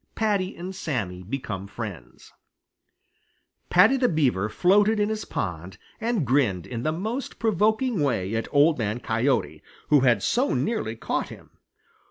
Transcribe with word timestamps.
XIX 0.01 0.09
PADDY 0.15 0.55
AND 0.55 0.75
SAMMY 0.75 1.17
JAY 1.21 1.29
BECOME 1.29 1.67
FRIENDS 1.67 2.33
Paddy 3.69 3.97
the 3.97 4.09
Beaver 4.09 4.49
floated 4.49 4.99
in 4.99 5.09
his 5.09 5.25
pond 5.25 5.77
and 5.99 6.25
grinned 6.25 6.65
in 6.65 6.81
the 6.81 6.91
most 6.91 7.37
provoking 7.37 8.01
way 8.01 8.33
at 8.35 8.47
Old 8.51 8.79
Man 8.79 8.99
Coyote, 8.99 9.61
who 9.89 9.99
had 9.99 10.23
so 10.23 10.55
nearly 10.55 10.95
caught 10.95 11.29
him. 11.29 11.51